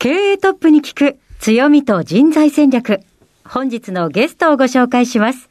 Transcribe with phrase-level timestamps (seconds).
[0.00, 3.00] 経営トップに聞く強みと人材戦略。
[3.46, 5.50] 本日のゲストをご紹介します。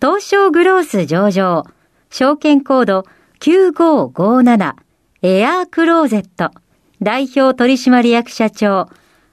[0.00, 1.66] 東証グロース上場
[2.08, 3.04] 証券コード
[3.40, 4.74] 9557
[5.20, 6.58] エアークローゼット。
[7.02, 8.88] 代表取締役社長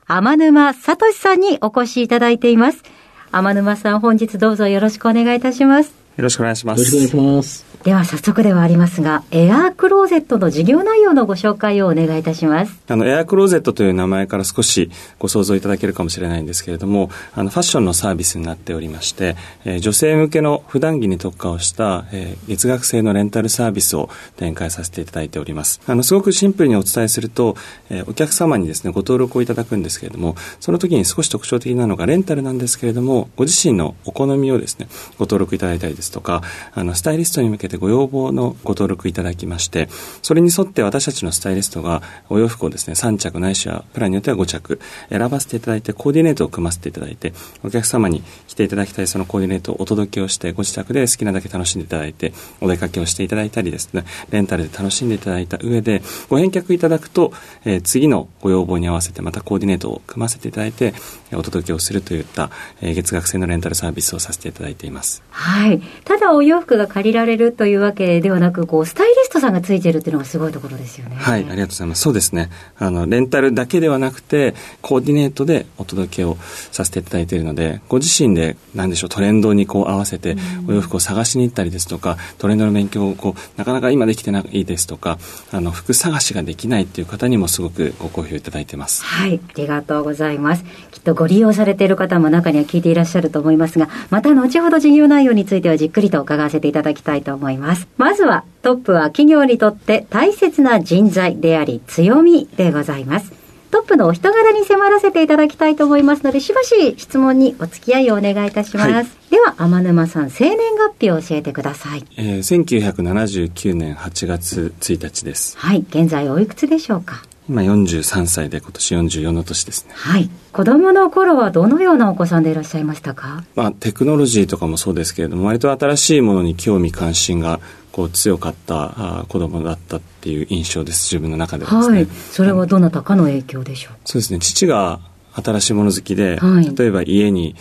[0.08, 2.84] 天沼聡さんにお越しいただいています。
[3.32, 5.94] 天沼さん本日どうぞよろしくお願いいたします。
[6.18, 7.10] よろしくお願いしまよろしくお願いす。
[7.12, 25.80] しますでは早速ではありますがエアークローゼットの事業内容のご紹介をお願いいたしますあの、エアークローゼットという名前から少しご想像いただけるかもしれないんですけれども、あの、ファッションのサービスになっておりまして、えー女性向けの普段着に特化をした、えー月額制のレンタルサービスを展開させていただいております。
[25.88, 27.56] あの、すごくシンプルにお伝えすると、
[27.90, 36.42] えーお客様にですね、ご登録をいただくんですけれども、その時に少し特徴的なのがレンタルなんですけれども、ご自身のお好みをですね、ご登録いただいたりですとか、
[36.74, 39.88] あの、スタイリストに向けてご要望のご登録いただきまして、
[40.22, 57.34] それに沿って私たちのスタイリストがお洋服をですね、3着ないしはプランによっては5着選ばせていただいて、コーディネートを組ませていただいて、お客様に着ていただきたいそのコーディネートをお届けをして、ご自宅で好きなだけ楽しんでいただいて、お出かけをしていただいたりですね、レンタルで楽しんでいただいた上で、ご返却いただくと、
[57.66, 60.94] えー次のご要望に合わせてまたコーディネートを組ませていただいて、
[61.34, 62.52] お届けをするといった、
[62.82, 65.24] えー月額制のレンタルサービスをさせていただいています。
[65.30, 65.82] はい。
[66.04, 71.18] ただお洋服が借りられるというわけではなく、こう、スタイリストさんがついてるっていうのがすごいところですよね。
[71.18, 72.02] はい、ありがとうございます。
[72.02, 72.50] そうですね。
[72.78, 76.38] あの、レンタルだけではなくて、コーディネートでお届けを
[76.72, 80.38] させていただいているので、ご自身で、なんでしょう、トレンドにこう合わせて、
[80.70, 85.20] お洋服を探しに行ったりですとか、トレンドの勉強をこう、なかなか今できてないですとか、
[85.52, 89.04] あの、服探しができないっていう方にもすごくご好評いただいてます。
[89.04, 89.42] はい。
[89.46, 90.64] ありがとうございます。
[90.92, 97.49] きっとご利用されている方も中には聞いていらっしゃると思いますが、また後ほど事業内容についてはじっくりと伺わせていただきたいと思います。
[97.58, 103.32] まずは、トップは企業にとって大切な人材であり強みでございます。
[103.72, 108.92] トップのお人柄に迫らせていただきたいと思いますので、しばし質問にお付き合いをお願いいたします。
[108.92, 112.04] はいでは、天沼さん、生年月日を教えてください。
[112.18, 112.64] えー
[113.04, 115.56] 1979年8月1日です。
[115.58, 115.86] はい。
[115.88, 117.22] 現在おいくつでしょうか？
[117.50, 119.92] 今43歳で今年44の年ですね。
[119.96, 120.30] はい。
[120.54, 123.44] 子供の頃はどのようなお子さんでいらっしゃいましたか？
[123.56, 127.60] まあ、テクノロジーとかもそうですけれども割と新しいものに興味関心が
[127.92, 132.08] こう強かった子供だったっていう印象です自分の中ではですね、はい。
[132.08, 133.94] それはどなたかの影響でしょう？
[134.06, 135.00] そうですね父が
[135.34, 137.56] 新しいもの好きで、はい例えば家に、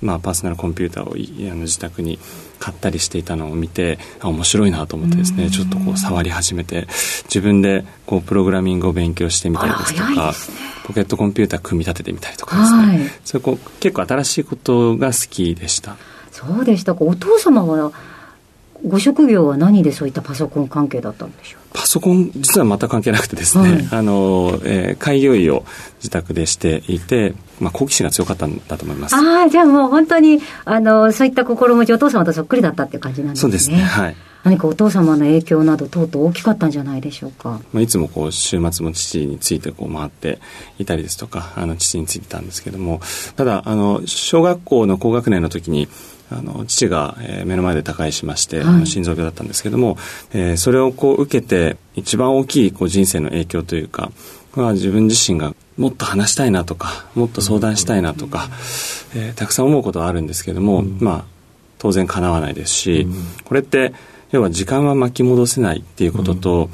[0.00, 2.18] まあ、パーソナルコンピューターをいあの自宅に
[2.58, 6.86] 買ったりしていたのを見てあ面白いなと思ってですねちょっとこう触り始めて
[7.24, 10.16] 自分でこうプログラミングを勉強してみたりですとかね
[10.86, 15.96] ポケットコンピューター組み立ててみたりとかですね、はいそういうこう結構新しいことが好きでした。
[16.30, 17.04] そうでしたか。
[17.04, 17.92] お父様は、
[18.84, 21.60] ご職業は何でそういったパソコン関係だったんでしょう？
[21.72, 25.64] パソコン実は全く関係なくてですね、はいあの、えー開業医を
[25.98, 29.14] 自宅でしていて、まあ、好奇心が強かったんだと思います。
[29.14, 33.40] ああ、じゃあもう本当に、あの、そういった心持ち、お父様とそっくりだったっていう感じなんですね。
[33.40, 33.76] そうですね。
[33.78, 34.16] はい。
[34.44, 37.60] 何かお父様の影響など、とうとう大きかったんじゃないでしょうか？
[37.72, 40.38] まあ、いつもこう週末も父についてこう回って
[40.78, 43.00] いたりですとかあの父についてたんですけども
[43.34, 45.88] ただあの小学校の高学年の時に
[46.30, 48.86] あの父が、えー目の前で他界しまして、はい。
[48.86, 49.96] 心臓病だったんですけども、
[50.32, 54.10] えーそれをこう受けて一番大きいこう人生の影響というか
[54.54, 58.48] は自分自身がもっと話したいなとかもっと相談したいなとか、
[59.14, 61.24] えーたくさん思うことはあるんですけども、まあ
[61.78, 63.06] 当然叶わないですし、
[63.44, 63.92] これって
[64.32, 66.70] 要は時間は巻き戻せないっていうことと、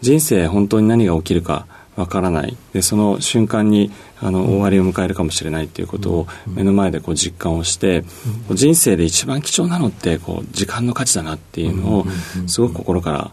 [0.00, 1.66] 人生本当に何が起きるか
[1.96, 2.56] わからない。
[2.72, 3.90] でその瞬間に
[4.20, 8.04] あの終わりを迎えるかもしれないっていうことを目の前でこう実感をして、
[8.52, 12.06] 人生で一番貴重なのってこう時間の価値だなっていうのを
[12.46, 13.30] すごく心から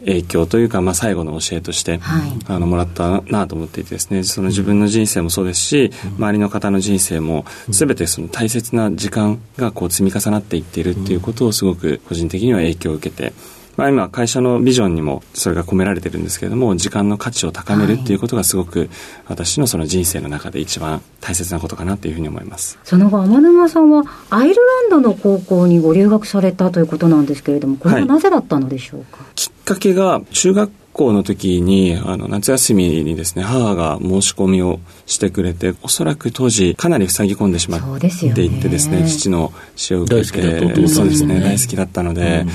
[0.00, 4.24] 影響というか、まあ、最後の教えとして、はい、あのもらったなと思っていてですね。
[4.24, 13.32] その自分の人生もそうですし、周りの方の人生も全てその大切な時間がこう積み重なっていっているっていうことをすごく個人的には影響を受けて。
[13.76, 18.88] まあ、今会社のビジョンにもそれが込められてるんですけれども時間の価値を高めるっていうことがすごく
[19.26, 22.78] 私のその人生の中で一番大切なことかなというふうに思います。
[22.84, 39.06] その後天沼さんはアイルランドの高校にご留学されたということなんですけれどもこれはなぜだったのでしょうか、はい、きっかけが中学校の時に、あの、夏休みにですね、母が申し込みをしてくれて、おそらく当時かなり塞ぎ込んでしまっていってですね、すね。
[39.06, 42.46] 父の死を受けて、そうですね、大好きだったので、うん、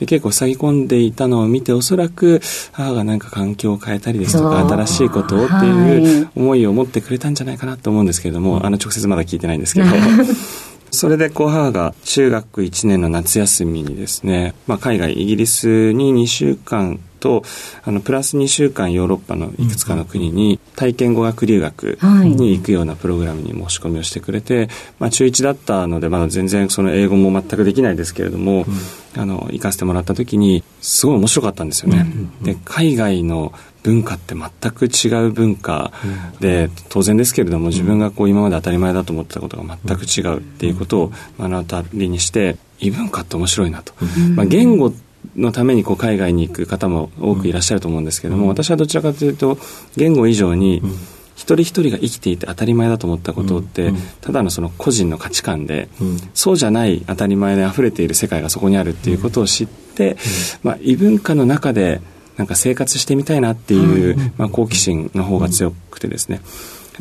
[0.00, 2.42] で結構塞ぎ込んでいたのを見て、おそらく
[2.72, 9.86] 母が何か環境を変えたりですとか、新しいことをっていう思いを持ってくれたんじゃないかなと思うんですけれども、あの、直接まだ聞いてないんですけど、
[10.90, 17.42] それでこう母が中学1年の夏休みにですね、まあ、海外イギリスに2週間と
[17.84, 24.68] あのプラス2週間ヨーロッパのいくつかの国に体験語学留学に行くようなプログラムに申し込みをしてくれて、
[24.98, 28.64] まあ、中1だったのでまだ全然その英語も全くできないですけれども、
[29.16, 32.06] あの行かせてもらった時にすごい面白かったんですよね。
[32.42, 35.92] で海外の文化って全く違う文化
[36.40, 43.92] で、当然ですけれども自分がこう今まで当たり前だと思ってたことが全く違うっていうことを目の当たりにして異文化って面白いなと。
[44.34, 44.92] まあ、言語
[45.36, 49.58] のためにこう海外に行く方も多くいらっしゃると思うんですけれども、私はどちらかというと
[49.96, 50.82] 言語以上に、
[51.36, 55.88] 一人一人が生きていて当たり前だと思ったことって、ただのその個人の価値観で、
[56.34, 60.16] そうじゃない当たり前で溢れている世界がそこにあるっていうことを知って、
[60.62, 62.00] まあ、異文化の中で
[62.36, 66.44] なんか生活してみたいなっていう、まあ、好奇心の方が強くてですね、で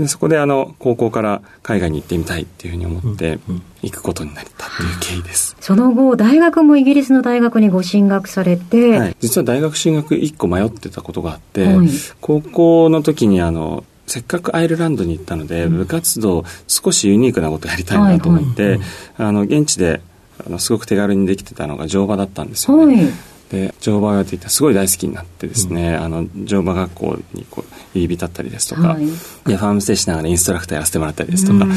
[0.06, 3.40] そこであの高校から海外に行ってみたいっていうふうに思って
[3.82, 11.88] 行くことになったっていう経緯です、その後大学もイギリスの大学にご進学されて、はい、実は大学進学1個迷ってたことがあって、はい、
[12.22, 18.80] 高校の時にあのせっかくアイルランドに行ったので、部活動少しユニークなことやりたいなと思って、
[19.18, 20.02] あの現地で
[20.46, 22.96] あのすごく手軽にできてたのが乗馬だったんですよね。
[22.96, 31.74] はいで乗馬をやっていたすごい大好きになってですね、うん、あの乗馬学校にこう入り浸ったりですとか、はい、でファームステーしながらインストラクターやらせてもらったりですとか、うん、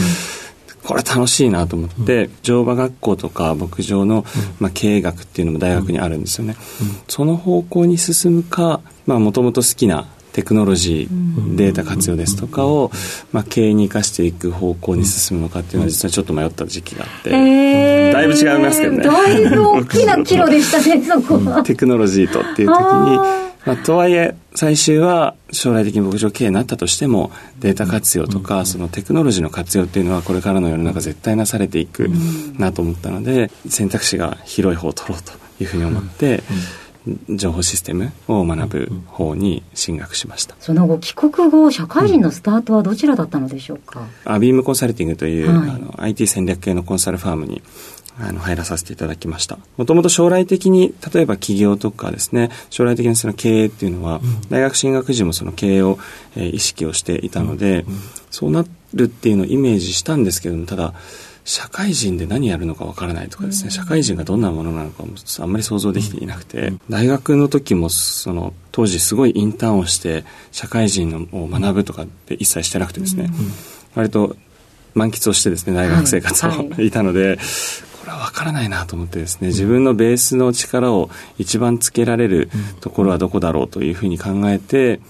[0.82, 4.24] これ楽しいなと思って、うん、乗馬学校とか牧場の、
[4.58, 6.56] まあ、経営学っていうのも大学にあるんですよね、
[7.08, 12.90] その方向に進むかもともと好きなテクノロジー、データ活用ですとかを、
[13.32, 17.40] まあ、経営に生かしていく方向に進むのかっていうのは実はちょっと迷った時期があって、えー、
[18.20, 19.04] だいぶ違いますけどね。
[19.04, 21.62] だいぶ大きな岐路でしたねそこは。
[21.62, 32.08] テクノロジーとっていう時にまあ、とはいえ最終は将来的に牧場経営になったとしてもデータ活用とかそのテクノロジーの活用っていうのはこれからの世の中絶対なされていく
[32.58, 35.32] なと思ったので選択肢が広い方を取ろうと
[35.62, 36.42] いうふうに思って、
[37.28, 47.62] 情報システムを学ぶ方に進学しました、その後帰国後社会人のスタートはどちらだったのでしょうか、アビームコンサルティングという、はい、あの IT 戦略系のコンサルファームに
[48.20, 49.58] あの入らさせていただきました。
[49.76, 55.98] もともと将来的に例えば企業とかですね将来的なその経営っていうのは、うん、大学進学時もその経営を、
[56.36, 57.92] えー、意識をしていたので、うん。
[57.94, 58.00] うん、
[58.30, 58.64] そうな
[58.94, 60.94] るっていうのをイメージしたんですけどもただ
[61.44, 73.30] 社会人で何やるのかわからないとかですね、社会人がどんなものなのかもあんまり想像できていなくて、大学の時もその当時すごいインターンをして社会人を学ぶとかって一切してなくてですね、
[73.94, 74.36] 割と
[74.94, 77.38] 満喫をしてですね大学生活を、はい、 いたので
[78.30, 82.50] これは分からないなと思ってですね自分のベースの力を一番つけられる
[82.80, 85.00] ところはどこだろうというふうに考えて、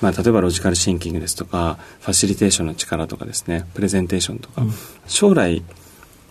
[0.00, 4.72] まあ、例えばロジカルシンキングですとかファシリテーションの力とかですねプレゼンテーションとか、うん、
[5.06, 5.62] 将来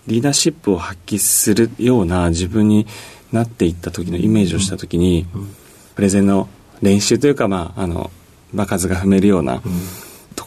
[0.08, 2.88] リーダーシップを発揮するような自分に
[3.32, 5.56] なっていった時のイメージをした時に、うん、
[5.96, 6.50] プレゼンの
[6.82, 8.12] 練習というか、まあ、あの
[8.53, 9.70] 場数が踏めるような、と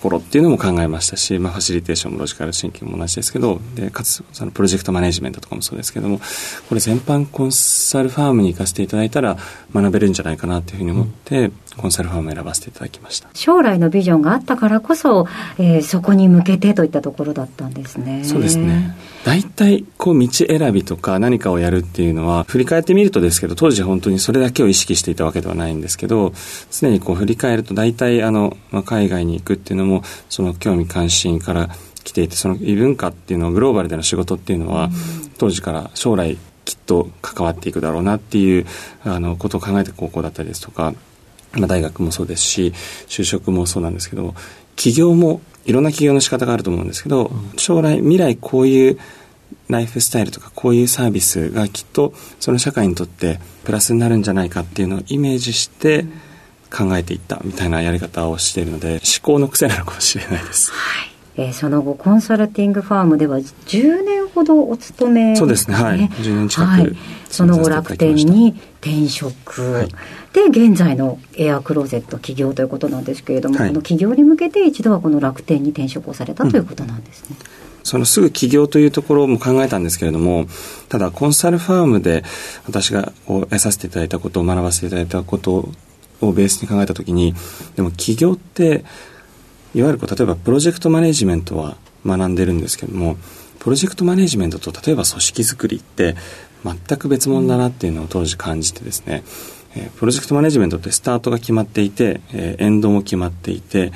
[0.05, 6.21] ころっていうのも考えましたし、まあ、ファシリテーションもロジカルシンキングも同じですけどでかつそのプロジェクトマネジメントとかもそうですけども
[6.69, 9.39] これ全般コンサルファームに行かせていただいたら
[9.73, 13.29] 学べるんじゃないかなっていうふうに思って、うん、コンサルファームを選ばせていただきました。
[13.35, 15.27] 将来のビジョンがあったからこそ、
[15.59, 18.25] えー、そこに向けてといったところだったんですね。
[18.25, 18.97] そうですね。
[19.25, 26.35] 大体こう道選びとか何かをやるっていうのは振り返ってみるとですけど当時本当にそれだけを意識していたわけではないんですけど
[26.71, 31.71] 常にこう振り返ると大体あの、まあ、海外に行くっていうのもその興味関心から
[32.05, 34.91] 来ていてその異文化っていうのはグローバルでの仕事っていうのは、
[35.39, 38.67] 当時から将来きっと関わっていくだろうなっていう
[39.05, 40.95] あのことを考えて高校だったりですとか、
[41.57, 42.73] まあ、大学もそうですし
[43.07, 44.35] 就職もそうなんですけど
[44.77, 48.99] 企業もいろんな企業の仕方があると思うんですけど、将来未来こういう
[49.69, 56.05] ライフスタイルとかこういうサービスがきっとその社会にとってプラスになるんじゃないかっていうのをイメージして
[56.71, 60.71] 考えていったみたいなやり方をしているので思考の癖なのかもしれないです。
[60.73, 65.75] はいえー、その後コンサルティングファームでは10年ほどお勤め、ね、そうですね。
[65.77, 66.09] はい。
[66.09, 66.97] 10年近く、はい、
[67.29, 69.89] その後楽天に転職、はい、
[70.33, 77.47] で現在のエアクローゼット起業ということなんですけれども、はい、この起業に向けて一度はこの楽天に転職をされたということなんですね、うん。
[77.83, 80.47] そのすぐ起業というところも考えたんですけれども、
[80.89, 82.23] ただコンサルファームで
[82.67, 85.69] 私が得させていただいたことを学ばせていただいたこと
[86.21, 87.35] をベースに考えたときに、
[87.75, 88.85] でも起業って、
[89.75, 91.77] いわゆるこう例えばプロジェクトマネジメントは
[92.07, 93.17] 学んでるんですけども、
[93.59, 96.17] プロジェクトマネジメントと例えば組織づくりって
[96.65, 99.25] 全く別物だなっていうのを当時感じてですね、
[99.77, 103.93] え、プロジェクトマネジメントってスタートが決まっていて、え、エンドも決まっていて、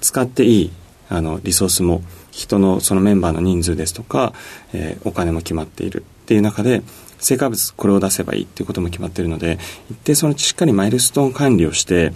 [0.00, 0.72] 使っていい
[1.08, 4.32] あのリソースも人のそのメンバーの人数ですとか、
[4.72, 6.82] え、お金も決まっているっていう中で
[7.18, 9.58] 成果物これを出せばいいっていうことも決まっているので
[9.90, 12.12] 一定そのしっかりマイルストーン管理をして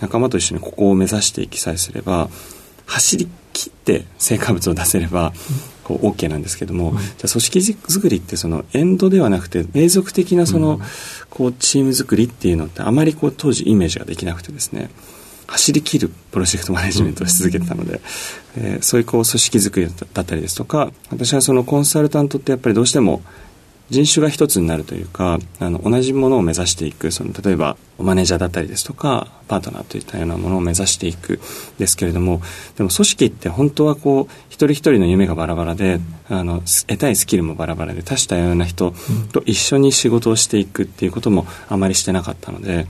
[0.00, 2.28] 仲間と一緒にここを目指していきさえすれば
[2.86, 5.32] 走り切って成果物を出せれば
[5.84, 10.80] こう OK なんですけども、うん、じゃあ組織づくりってそのエンドではなくて永続的なその、
[11.28, 14.90] こうチーム作りっていうのってあまりこう当時イメージができなくてですね。
[15.48, 18.00] 走り切るプロジェクトマネジメントをし続けてたので、
[18.56, 23.22] えー、そういうこう組織づくりだったりですとか私はそのコンサルタントってやっぱりどうしても
[23.92, 31.40] 人種が一つになるというかあの同じものを目指していくその例えばマネージャーだったりですとかパートナーといったようなものを目指していく
[31.78, 32.40] ですけれども
[32.78, 38.94] でも組織って本当はこう一人一人の夢がバラバラで、あの得たいスキルもバラバラで多種多様な人
[39.32, 42.86] と一緒に仕事をしていくっていうこともあまりしてなかったので。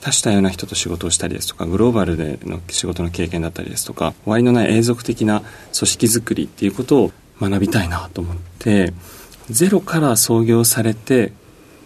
[0.00, 8.92] 多種多様な人と仕事をしたりですとかグローバルでの仕事の経験だったりですとか終わりのない永続的な組織づくりっていうことを学びたいなと思って
[9.50, 11.32] ゼロから創業されて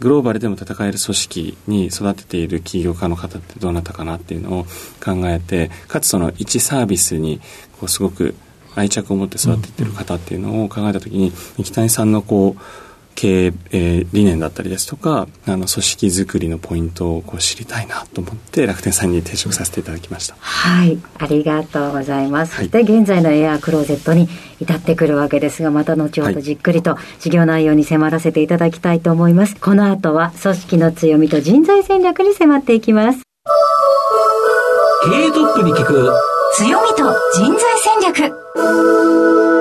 [0.00, 4.64] グローバルでも戦える組織に育てている起業家の方ってどなたかなっていうのを
[5.04, 7.40] 考えてかつその一サービスに
[7.80, 8.34] こうすごく
[8.76, 12.87] 愛着を持って育ててる方っていうのを考えた時に三木谷さんのこう
[13.18, 20.36] 経営、えー、理念だったりですとかあの組織づくりのポイントをこう知りたいなと思って楽天さんに転職させていただきました。
[20.38, 21.00] はい。
[21.18, 24.28] ありがとうございます、はい、そして現在のエアークローゼットに
[24.60, 33.22] 至ってくるわけですがまた後ほどじっくりと事業内容に迫らせていただきたいと思います、はい、この後は組織の強みと人材戦略に迫っていきます。
[35.02, 36.12] 経営トップに聞く。
[36.54, 39.57] 強みと人材戦略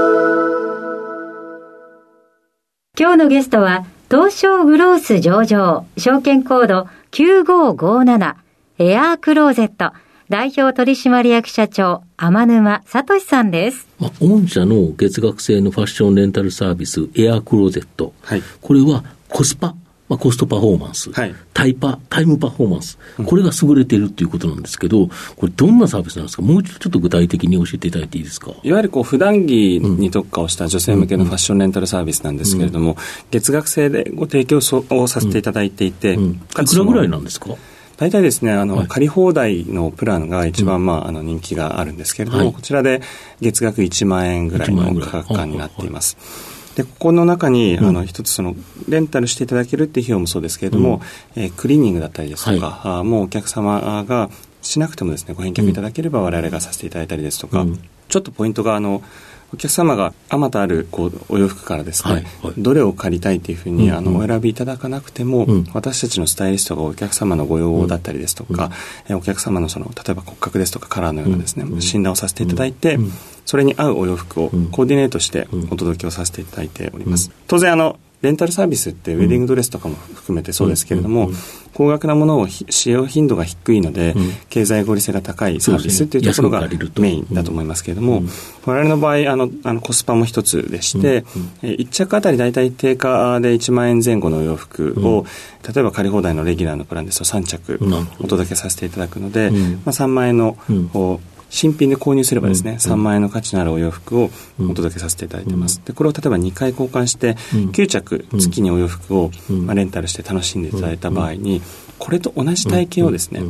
[2.99, 8.35] 今日のゲストは、東証グロース上場、証券コード9557、
[8.79, 9.95] エアークローゼット、
[10.29, 13.87] 代表取締役社長、天沼聡さんです。
[13.99, 18.13] まあ、御社の月額制のファッションレンタルサービス、エアークローゼット。
[18.23, 19.75] はい、これはコスパ
[20.09, 28.51] まあ、コストパフォーマンス、はい、タイパ、タイムパフォーマンス、これが優れているということなんですけど、これ、どんなサービスなんですか、もう一度ちょっと具体的に教えていただいていいですか？
[28.63, 32.95] いわゆるこう普段着に特化をした女性向けのファッションレンタルサービスなんですけれども、
[33.31, 36.23] 月額制でご提供をさせていただいていて、うん。
[36.23, 37.49] うん、いくらぐらいなんですか？
[37.97, 43.01] 大体ですね、あの、はい、借り放題のプランが一番、まあ、あの、人気があるんですけれども、はい、こちらで
[43.41, 46.15] 月額1万円ぐらいの価格感になっています。
[46.77, 48.55] でここの中に、うん、あの一つその
[48.87, 51.01] レンタルしていただけるっていう費用もそうですけれども、
[51.35, 54.29] うん、えー、クリーニングだったりですとか、はい、あもうお客様が
[54.61, 59.01] しなくてもですねご返却いただければ我々がさせていただいたりですとか、うん、ちょっとポイントがあの
[59.53, 68.71] お客様があまたあるこうお洋服からですね、はいはい、どれを借りたいというふうに、うんうん、あのお選びいただかなくても、うん、私たちのスタイリストがお客様のご要望だったりですとか、
[69.09, 72.97] うん、お客様のその例えば骨格ですとかカラーのようなですね、うん、診断をさせていただいて、
[73.45, 77.31] それに合うお洋服をコーディネートしてお届けをさせていただいております。
[77.47, 81.29] 当然あのレンタルサービスってウェディングドレスとかも含めてそうですけれども、
[81.73, 84.15] 高額なものを使用頻度が低いので、
[84.49, 86.67] 経済合理性が高いサービスっていうところが
[86.99, 88.23] メインだと思いますけれども、
[88.65, 91.25] 我々の場合あのあのコスパも一つでして、
[91.63, 95.25] う1着あたり大体定価で1万円前後の洋服を、
[95.71, 97.79] 例えば借り放題のレギュラーのプランですと3着
[98.19, 99.59] お届けさせていただくので、まあ、
[99.91, 100.57] 3万円の、
[101.49, 105.81] 新品で購入すればですね、うん、3万円の価値のあるお洋服をお届けさせていただいてます。
[105.85, 111.61] で、これを例えば2回交換して、9着月にお洋服を、まあ、レンタルして楽しんでいただいた場合に、
[111.99, 113.41] これと同じ体験をですね、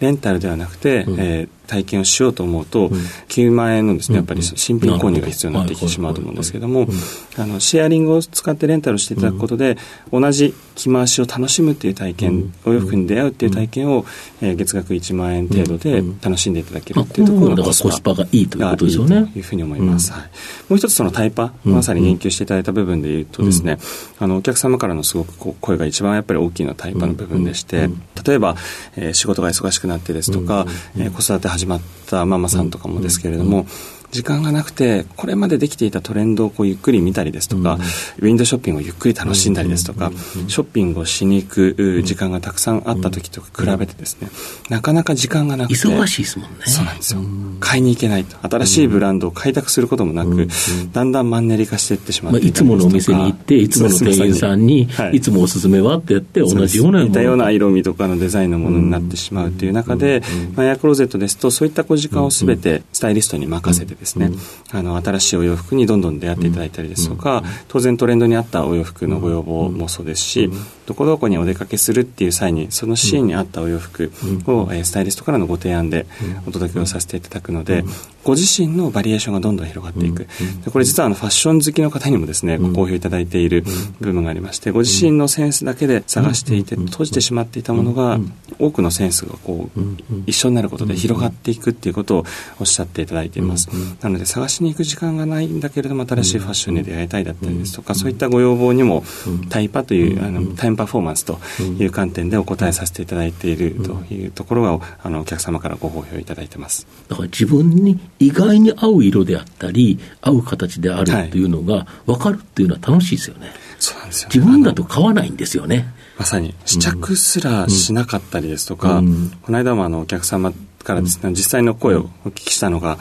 [0.00, 2.88] レンタルではなくて、えー、体験をしようと思うと、
[3.28, 6.88] 9万円のですね、やっぱり新品購入が必要になってきてしまうと思うんですけども、
[7.36, 9.76] あの、シェアリングを使ってレンタルしていただくことで、
[10.10, 14.06] 同じ着回しを楽しむっていう体験、お洋服に出会うっていう体験を、
[14.40, 19.26] えー、月額1万円程度で楽しんでいただけるっていうところがコスパがいいということですよね。
[19.32, 20.12] というふうに思います。
[20.12, 20.22] はい、
[20.68, 23.78] もう一つそのタイパ、まさに言及していただいた部分で言うとですね、
[24.18, 27.90] あの、お客様からのすごく声が一番やっぱり大きいのはタイパの部分でして、
[28.24, 28.56] 例えば、
[28.96, 33.66] えー、仕事が忙しくなってですとか、えー、子育て始まったママさんとかもですけれども、
[34.10, 37.78] 時間がなくて、これまでできていたトレンドをこうゆっくり見たりですとか、
[38.18, 40.10] ウィンドショッピングをゆっくり楽しんだりですとか、
[40.48, 44.28] ショッピングをしに行く時間がたくさんあった時と比べてですね、
[44.70, 45.74] なかなか時間がなくて。
[45.74, 46.56] 忙しいですもんね。
[46.66, 47.20] そうなんですよ。
[47.60, 48.36] 買いに行けないと。
[48.48, 50.48] 新しいブランドを開拓することもなく、
[50.92, 55.20] だんだんマンネリ化していってしまっていいつものお店に行って、 いつもの店員さんに、い。
[55.20, 60.22] つもおすすめはってやって、同じような似たような色味とかのデザインのものになってしまうという中で、
[60.54, 64.30] まあ、エアクローゼットですと、そういった小時間をすべてスタイリストに任せてですね、
[64.70, 70.50] あの新しいお洋服にどんどん出会っていただいたりですとか、当然トレンドに合ったお洋服のご要望もそうですし、
[70.86, 74.12] どこどこにお出かけするっていう際にそのシーンに合ったお洋服
[74.46, 76.06] を、えスタイリストからのご提案で
[76.46, 77.84] お届けをさせていただくので、
[78.28, 80.26] ご自身のバリエーションがどんどん広がっていく、
[80.62, 83.64] でこれ実はあのファッション好きの方にもですねご好評いただいている
[84.00, 88.18] 部分がありましてご自身のセンスだけで探していて閉じてしまっていたものが
[88.58, 89.80] 多くのセンスがこう
[90.26, 92.24] 一緒になることで広がっていくっていうことを
[92.60, 93.70] おっしゃっていただいています。
[94.02, 99.04] なので探しに行く時間がないんだけれども新しいファッションに出会いたいだったりですとかそういったご要望にも
[99.48, 101.38] タイパというあのタイムパフォーマンスと
[101.78, 106.86] いう観点でお答えさせていただいているというところがあのお客様からご好評いただいてます。
[107.08, 115.92] だから自分に意外に合う色であったり合う形であるっていうのが分かるっていうのは楽しいですよね、そうなんですよ、ね、自分だと買わないんですよね。
[116.18, 122.98] まさに試着すらしなかったりですとか、うん、この間もあのお客様からですね、実際の声をお聞きしたのが、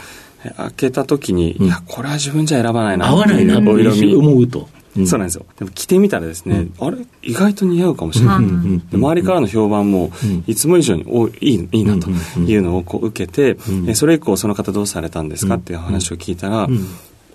[0.55, 4.69] 開けた時に、いや、これは自分じゃ選ばないな合わないなお色味思うと。
[5.05, 5.45] そうなんですよ。
[5.59, 8.95] でも着てみたらですね、あれ意外と似合うかもしれない。
[8.95, 10.11] 周りからの評判も、
[10.47, 13.57] いつも以上においいいいなというのをこう受けて、
[13.93, 16.67] それ以降その方どうされたんですかっていう話を聞いたら、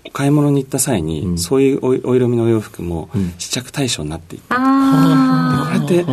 [0.05, 4.55] お買い物に行った際に、そういうお色味のお洋服も試着対象になっていった。
[4.57, 6.05] これって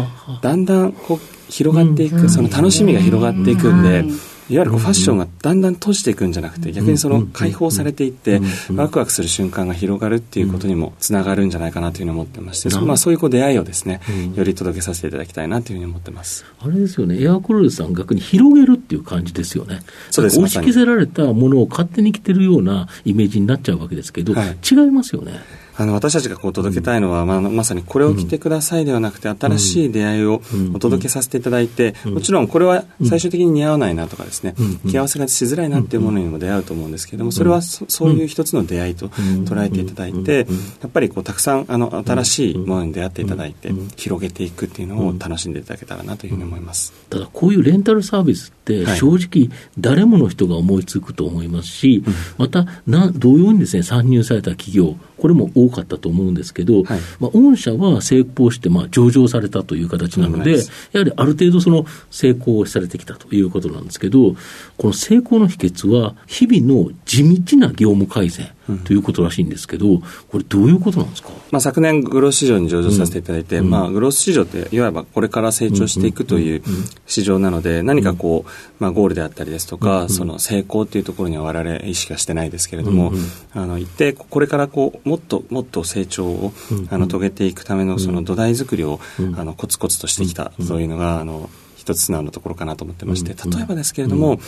[0.43, 4.05] だんだんこう広がっていく、その楽しみが広がっていくんで、
[4.51, 8.41] いわゆるこうファッションがだんだん閉じていくんじゃなくて、逆にその解放されていって、
[8.75, 14.01] ワクワクする瞬間が広がるっていうことにもつながるんじゃないかなというふうに思ってまして、まあ、そういうこう出会いをですね、
[14.35, 16.45] より届けさせていただきたいなというふうに思ってます。
[16.59, 19.81] あれですよね、エアコロルさん逆に広げるっていう感じですよね。
[20.11, 20.39] そうです。
[20.39, 25.33] 押し着せられたものを勝手に着てるようなイメージになっちゃうわけですけど、はい、違いますよね。
[25.81, 30.43] あの私たちがこう届けたいのは、まあ、まさにこれを着てくださいではなくて、新しい出会いを
[30.75, 34.55] お届けさせていただいて、もちろんこれは最終的に似合わないなとかですね、
[34.91, 40.47] 着合わせがしづらいなっていうものにも出会うと思うんですけれども、それはそそういう一つの出会いと捉えていただいて、
[40.83, 46.93] やっぱりこうたくさんあの新しいものに出会っていただいて、広げていくっていうのを楽しんでいただけたらなというふうに思います。
[47.09, 52.05] ただこういうレンタルサービスって正直誰もの人が思いつくと思いますし、
[52.37, 64.35] またな同様にですね参入された企業これも多かったと思うんですけど、はい、まあ、御社は成功して、まあ、上場されたという形なので、やはりある程度その成功されてきたということなんですけど、
[64.77, 68.51] この成功の秘訣は、日々の地道な業務改善。
[68.79, 76.63] ということらしいんですけど、これ、どういうことなんですか、まあ、昨年、グロース市場に上場させていただいて、うん、まあ、グロース市場って、いわばこれから成長していくという
[77.07, 83.13] 市場なので、何かこう、まあ、ゴールであったりですとか、その成功というところには我々意識はしてないですけれども、
[83.53, 86.53] あの一定、これからこうもっともっと成長を、
[86.91, 89.01] あの遂げていくためのその土台作りを、
[89.37, 94.39] あのコツコツとしてきたというのが、あの一つ素直なところかなと思ってまして、例えばですけれども、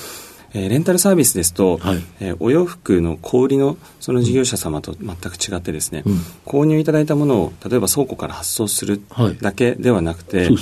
[0.54, 9.02] えー、レンタルサービスですと、はい、えー、お洋服の小売りのその事業者様と全く違ってですね、うん、購入いただいたものを例えば倉庫から発送する
[9.40, 10.58] だけではなくて、はい、ね。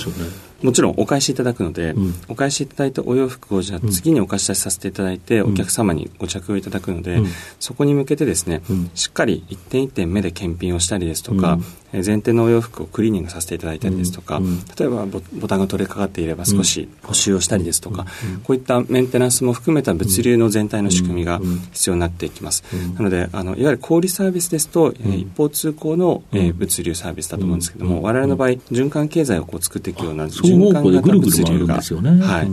[0.61, 7.27] もちろんお返しいただくので、うん、お返しいただいたお洋服をじゃあ次にお貸し出しさせていただいて、お客様にご着用いただくので、うん、
[7.59, 8.61] そこに向けてですね、
[8.93, 11.57] しっかり一点一点目で検品をしたりですとか、
[11.93, 14.41] 前提のお洋服をクリーニングさせていただいたりですとか、
[14.79, 18.05] 例えばボタンが取れかかっていれば少し補修をしたりですとか、
[18.43, 21.41] こういったメンテナンスも含めた物流の全体の仕組みが
[21.73, 22.63] 必要になっていきます。
[22.95, 32.47] なのであのいわゆる小売サービスですと、え一方通行の、え物流サービスだと思うんですけども、我々の場合循環経済をこう作っていくような循環型物流が、ね、はい、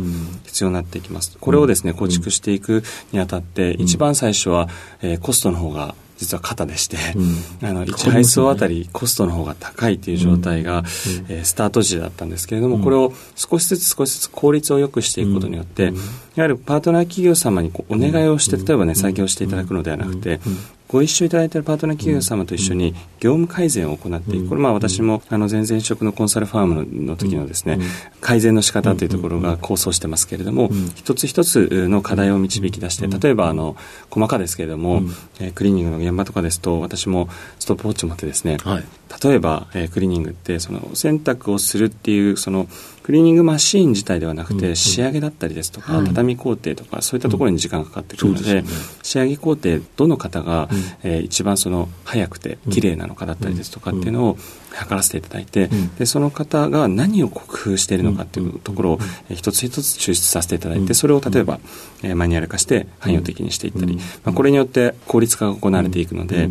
[0.47, 1.37] 必要になっていきます。
[1.39, 4.69] これをですね構築していくにあたって、一番最初は、
[5.03, 15.93] えー、コストの方が実は肩でして、うん、あの1配送あたりコストの方が高いという状態が、うん、えー、スタート時だったんですけれども、これを少しずつ少しずつ効率を良くしていくことによって、
[16.35, 20.41] やはりパートナー企業様にこうお願いをして、例えばね、作業していただくのではなくて、
[20.89, 24.49] ご一緒いただいているパートナー企業様と一緒に業務改善を行っていく。
[24.49, 27.79] これまあ私もあの前々職のコンサルファームの時のですね、
[28.23, 33.77] 改善の仕方というところが構想してますけれども、一つ一つの課題を導き出して、例えばあの、
[34.11, 35.03] 細かですけれども、
[35.39, 38.85] えクリーニングの現場とかですと、私もストップウォッチを持ってですね、はい、
[39.23, 42.67] 例えば、えクリーニングってその洗濯をするっていうその
[43.09, 48.63] クリーニングマシーン自体ではなくて、仕上げだったりですとか、畳工程とか、そういったところに時間がかかってくるので、
[49.03, 50.69] 仕上げ工程、どの方が、
[51.03, 54.37] え一番その早くて綺麗なのかだったりですとかっていうのを
[54.73, 58.99] 測らせていただいて、でその方が何を工夫しているのかっていうところを、
[59.31, 61.61] え一つ一つ抽出させていただいて、それを例えば、
[62.03, 66.51] えマニュアル化して汎用的にしていったり、まあ、これによって効率化が行われていくので、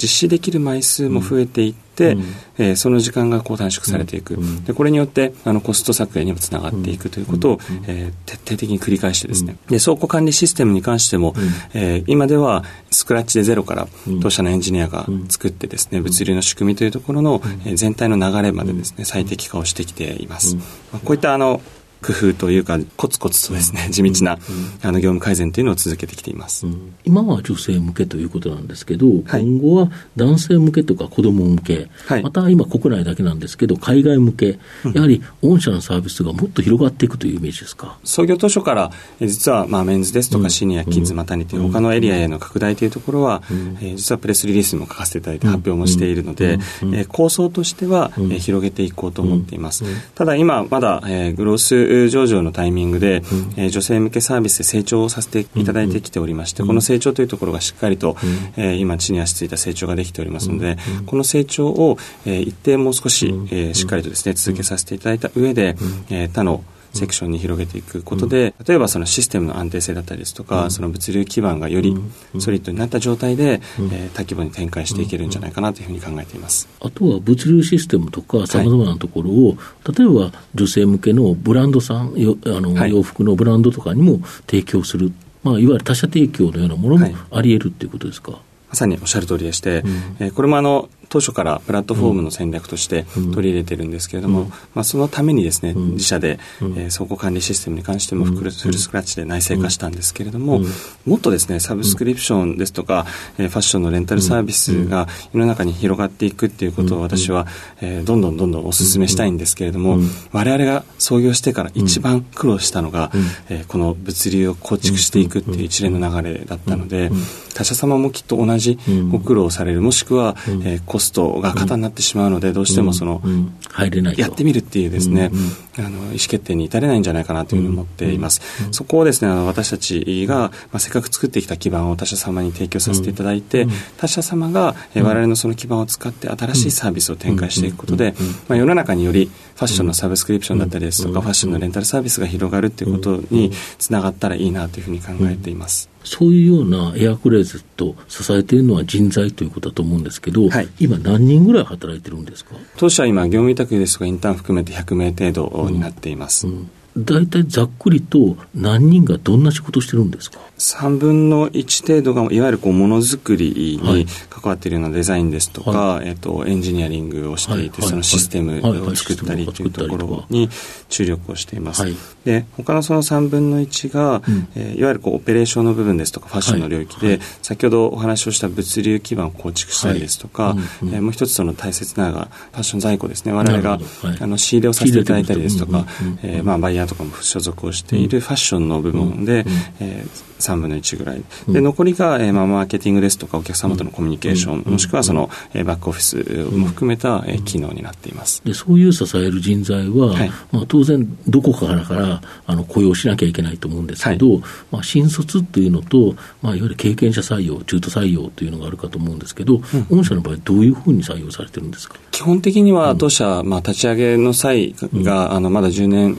[0.00, 2.22] 実施できる枚数も増えていって、うん、
[2.58, 11.34] えー、その時間がこう短縮されていく、うん、でこれによってあのコスト削減にもつながっていくということを、えー、徹底的に繰り返してですね、で倉庫管理システムに関しても、
[11.74, 13.88] えー、今ではスクラッチでゼロから
[14.22, 20.56] 当社のエンジニアが作ってですね物流の仕組みというところの、えー、全体の流れまでですね最適化をしてきています。
[20.56, 20.62] ま
[20.94, 21.60] あ、こういったあの
[22.06, 24.38] 工夫というか、コツコツとですね、地道な、
[24.82, 26.66] あの業務改善というのを続けてきています。
[27.04, 34.58] 今は女性向けということなんですけど、はい、今後は男性向けとか子供向け、はい、また今国内だけなんですけど、海外向け、
[34.94, 37.98] やはり御社のサービスがもっと広がっていくというイメージですか？
[38.04, 43.42] 創業当初から、実はまあメンズですとかシニア、キッズ、マタニティ、他のエリアへの拡大というところは、
[43.80, 46.58] え実はプレスリリースも書かせていただいて発表もしているので、
[46.94, 49.84] え構想としては、え広げていこうと思っています。
[50.14, 51.74] ただ今まだ、えグロース
[52.08, 53.22] 上場のタイミングで、うん、
[53.56, 58.16] えー、女性向けサービスで成長をさせていただいてきておりまして、この成長というところがしっかりと、
[58.56, 65.76] えー、今地に足ついた成長ができておりますので、この成長を、えー、一定もう少し、えー、しっかりとですね続けさせていただいた上で、
[66.10, 66.62] えー、他の
[66.96, 71.96] セクションに広げていくことで、例えばそのシステムの安定性だったりですとか、その物流基盤がより
[72.38, 76.68] ソリッドになった状態で、えー、多規模に展開していけるんじゃないかなというふうに考えています。
[76.80, 88.40] あとは物流システムとかさまざまなところを、はい、例えば女性向けのブランドさん、よあの、はい、洋服のブランドとかにも提供する、まあ、いわゆる他社提供のようなものもあり得るっていうことですか？
[88.68, 100.60] まさにおっしゃる通りでして、うん、えー、これもあの当初からプラットフォームの戦略として取り入れてるんですけれども、うん、まあ、そのためにですね、自社で、えー、倉庫管理システムに関してもフルスクラッチで内製化したんですけれども、
[101.06, 103.06] もっとですねサブスクリプションですとか、
[103.38, 107.46] えー、ファッションのレンタルサービスが世の中に広がっていくっていうことを私は、
[107.80, 109.98] えー、どんどんどんどんお勧めしたいんですけれども、
[110.32, 113.10] 我々が創業してから一番苦労したのが、
[113.48, 117.10] えー、この物流を構築していくっていう一連の流れだったので、
[117.54, 118.78] 他社様もきっと同じ
[119.10, 123.22] ご苦労される、もしくは、えー、コストが肩になってしまうので、どうしてもその、
[123.70, 125.30] 入れないやってみるっていうですね、
[125.78, 128.40] あの意思決定に至れないんじゃないかなというふうに思っています。
[128.72, 133.66] そこをですね、あの私たちが、まあ、せっかく作ってきた基盤を他社様に提供させていただいて、
[133.98, 138.14] 他社様が、えー、我々のその基盤を使って新しいサービスを展開していくことで、
[138.48, 145.95] まあ、世の中によりファッションのサブスクリプションだったりですとか、ファッションのレンタルサービスが広がるということにつながったらいいなというふうに考えています。
[146.06, 152.54] そういうようなエアクレーズと支えているのは人材ということだと思うんですけど、はい、今何人ぐらい働いてるんですか？
[152.76, 156.46] 当社は今、業務委託ですとかインターン含めて100名程度になっています。
[156.46, 156.54] うん。
[156.94, 157.04] うん。
[157.04, 160.38] 大体ざっくりと何人がどんな仕事してるんですか？
[160.58, 170.48] 3分の1程度がいわゆるこうものづくりに関わっているようなデザインですとか、はい、えっと、エンジニアリングをしていて、はい、そのシステムを作ったりというところに
[170.88, 171.84] 注力をしています。
[172.24, 183.32] で他のその3分の1が、うん、えー、いわゆるこうオペレーションの部分ですとかファッションの領域で、先ほどお話をした物流基盤を構築したりですとか、うんうん、えー、もう一つその大切なのがファッション在庫ですね。
[183.32, 183.78] 我々が、
[184.20, 185.86] あの仕入れをさせていただいたりですとか、
[186.22, 189.44] えー、まあ、バイヤーとかも所属をしているファッションの部門で、
[189.80, 191.22] えー、3分の1ぐらい。
[191.48, 198.42] で、残りが、えーまあ、マーケティングですとか、お客様とのコミュニケーション、もしくはその、えー、バックオフィスも含めた、えー、機能になっています。
[198.44, 204.40] でそういう支える人材は、はい、まあ、当然、どこかからからあの雇用しなきゃいけないと思うんですけど、はい、
[204.72, 211.96] まあ、新卒っていうのと、まあ、いわゆる経験者採用、中途採用というのがあるかと思うんですけど、御社の場合、どういうふうに採用されてるんですか？
[212.10, 216.18] 基本的には、当社、まあ、立ち上げの際が、あのまだ10年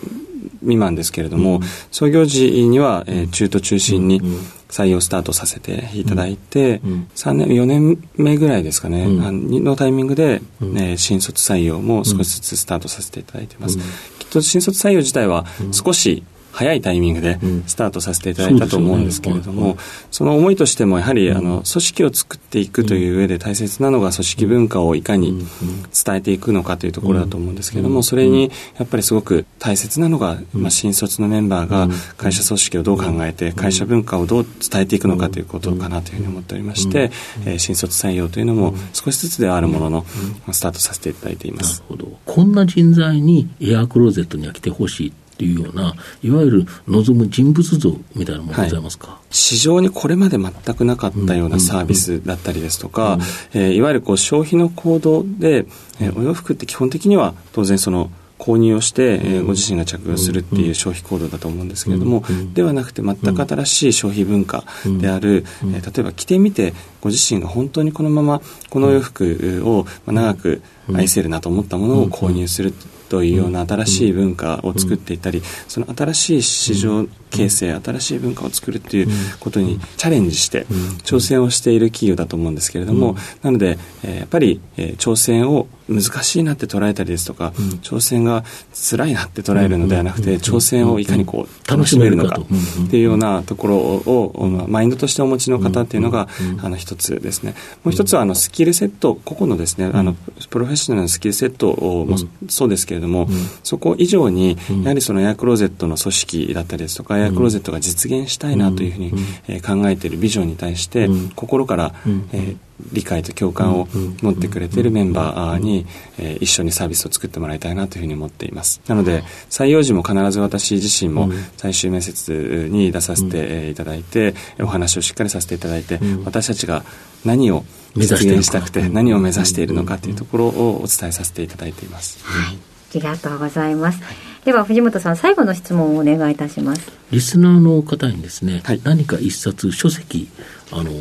[0.68, 4.22] 未満ですけれども、うん、創業時には、えー、中途中心に
[4.70, 13.78] 採用スタートさせていただいて、うん、3年4年目ぐらいですかね、うん、のタイミングで、ね、新卒採用も少しずつスタートさせていただいてます、
[14.20, 16.24] きっと新卒採用自体は少し
[16.58, 19.78] 早いタイミングでスタートさせていただいたと思うんですけれども、
[20.10, 25.46] その思いとしてもやはりあの組織を作っていくという上で大切なのが組織文化をいかに
[25.94, 37.12] 伝えていくのかというところだと思うんですけれども、それにやっぱりすごく大切なのが、まあ、新卒のメンバーが会社組織をどう考えて、会社文化をどう伝えていくのかということかなというふうに思っておりまして、
[37.46, 40.06] え新卒採用というのも少しずつではあるものの、
[40.52, 41.84] スタートさせていただいています。
[41.88, 42.18] なるほど。
[42.26, 53.20] こんな人材にエアークローゼットには来てほしいっていうような、いわゆる望む人物像みたいなものございますか、はい、市場にこれまで全くなかったようなサービスだったりですとか、
[53.54, 55.68] えいわゆるこう消費の行動で、
[56.02, 62.24] えー、お洋服って基本的には当然その購入をして、えー、ご自身が着用するっていう消費行動だと思うんですけれども、
[62.54, 64.64] ではなくて全く新しい消費文化
[65.00, 72.74] である、えー、例えば着てみてご自身が本当にこのままこの洋服を長く愛せるなと思ったものを購入する
[73.10, 79.08] というような新しい文化を作っていったり、その新しい市場形成、新しい文化を作るっていう
[79.40, 80.66] ことにチャレンジして
[81.04, 92.40] 挑戦をしている企業だと思うんですけれども、なので、えやっぱり、え挑戦を難しいなって捉えたりですとか、挑戦が辛いなって捉えるのではなくて、挑戦をいかにこう楽しめるのか。
[92.40, 96.28] っていうようなところを、マインドとしてお持ちの方っていうのが、
[96.62, 97.56] あの一つですね。
[97.84, 100.16] もう一つはあのスキルセット、個々のですね、あの
[100.50, 102.18] プロフェッショナルのスキルセットも
[102.50, 103.30] そうですけれども、
[103.64, 109.14] そこ以上にやはりそのエアクローゼットの組織だったりですとか、エアクローゼットが実現したいなというふうに、
[109.48, 111.94] え考えているビジョンに対して、心から、
[112.34, 113.88] えー理解と共感を
[114.22, 115.86] 持ってくれているメンバーに、
[116.20, 118.82] えー、一緒にサービスを作ってもらいたいなというふうに思っています。
[118.88, 126.84] なので採用時も必ず私自身も最終面接に出させていただいて、お話をしっかりさせていただいて、私たちが
[127.26, 127.64] 何を
[127.96, 132.20] 実現したくて何を目指しているのかというところをお伝えさせていただいています。
[132.24, 132.56] はい。
[132.56, 132.60] あ
[132.94, 134.00] りがとうございます。
[134.48, 136.90] では藤本さん最後の質問をお願いいたします。
[137.12, 140.30] リスナーの方にですね、はい、何か一冊書籍
[140.72, 140.92] あの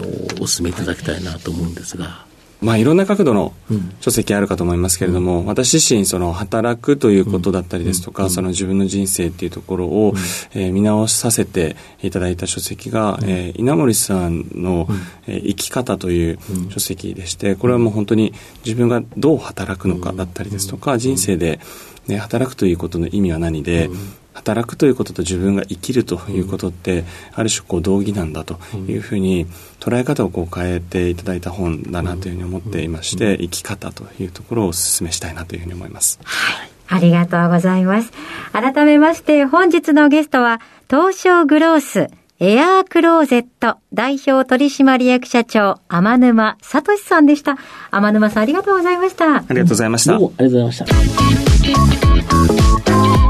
[0.41, 2.27] お勧めいただきたいなと思うんですが。
[2.61, 3.53] まあ、いろんな角度の
[4.01, 14.89] 書籍あるかと思いますけれども、うん、私自身その働くということだったりですとか、うん、その自分の人生っていうところを、うん、えー、見直させていただいた書籍が、うん、えー、稲森さんの、
[15.27, 16.39] えー、生き方という
[16.71, 18.33] 書籍でしてこれはもう本当に
[18.65, 21.61] 自分がどう働くのかだったりですとか、人生で、
[22.09, 23.91] ね、働くということの意味は何で、
[24.33, 29.47] 働くということと自分が生きるということって、ある種こう同義なんだというふうに
[29.81, 36.19] 捉え方をこう変えていただいた本だなというふうに思っていまして、生き方というところをお勧めしたいなというふうに思います。
[36.23, 36.71] はい。
[36.89, 38.13] ありがとうございます。
[38.53, 47.57] 改めまして本日のゲストは、東証グロースエアークローゼット代表取締役社長、天沼聡さんでした。
[47.91, 49.37] 天沼さんありがとうございました。
[49.37, 50.13] ありがとうございました。
[50.13, 50.85] どうもありがとうございました。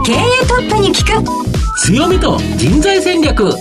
[0.05, 0.17] 経営
[0.49, 1.25] トップに聞く
[1.79, 3.53] 強みと人材戦略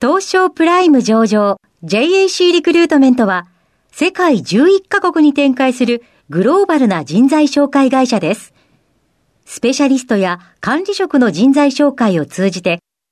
[0.00, 3.48] 東証プライム上場 JAC リクルートメントは
[3.92, 8.54] 世界11カ国に展開するグローバルな人材紹介会社です。
[9.44, 12.78] スペシャリストや管理職の人材紹介を通じて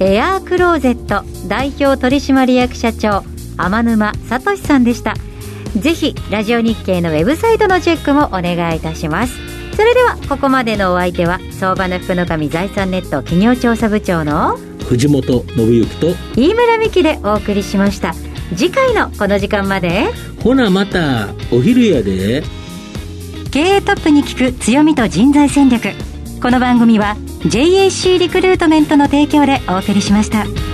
[0.00, 3.22] エアークローゼット代表取締役社長
[3.56, 5.14] 天沼聡さんでした。
[5.76, 9.34] ぜひラジオ日経のウェブサイトのチェックもお願いいたします。
[9.76, 18.14] それではここまでのお相手は相場の福の神財産ネット企業調査部長の藤本信之と飯村美希でお送りしました。
[18.54, 22.42] 次回のこの時間までほなまたお昼やで。
[23.50, 25.90] 経営トップに聞く強みと人材戦略。
[26.42, 30.71] この番組は JAC リクルートメントの提供でお送りしました。